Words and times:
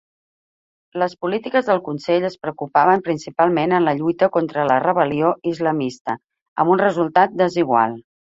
Les 1.01 1.11
polítiques 1.25 1.67
del 1.67 1.81
consell 1.89 2.25
es 2.29 2.37
preocupaven 2.45 3.03
principalment 3.09 3.75
en 3.81 3.85
la 3.89 3.93
lluita 4.01 4.31
contra 4.39 4.65
la 4.71 4.79
rebel·lió 4.87 5.31
islamista, 5.53 6.17
amb 6.65 6.75
un 6.79 6.83
resultat 6.87 7.39
desigual. 7.45 7.97